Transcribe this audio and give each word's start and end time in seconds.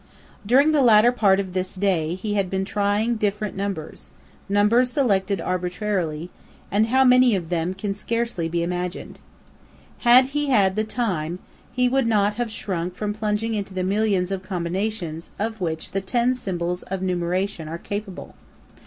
During 0.43 0.71
the 0.71 0.81
latter 0.81 1.11
part 1.11 1.39
of 1.39 1.53
this 1.53 1.75
day 1.75 2.15
he 2.15 2.33
had 2.33 2.49
been 2.49 2.65
trying 2.65 3.17
different 3.17 3.55
numbers 3.55 4.09
numbers 4.49 4.89
selected 4.89 5.39
arbitrarily 5.39 6.31
and 6.71 6.87
how 6.87 7.03
many 7.05 7.35
of 7.35 7.49
them 7.49 7.75
can 7.75 7.93
scarcely 7.93 8.49
be 8.49 8.63
imagined. 8.63 9.19
Had 9.99 10.25
he 10.33 10.47
had 10.47 10.75
the 10.75 10.83
time, 10.83 11.37
he 11.71 11.87
would 11.87 12.07
not 12.07 12.33
have 12.33 12.49
shrunk 12.49 12.95
from 12.95 13.13
plunging 13.13 13.53
into 13.53 13.75
the 13.75 13.83
millions 13.83 14.31
of 14.31 14.41
combinations 14.41 15.29
of 15.37 15.61
which 15.61 15.91
the 15.91 16.01
ten 16.01 16.33
symbols 16.33 16.81
of 16.81 17.03
numeration 17.03 17.67
are 17.67 17.77
capable. 17.77 18.33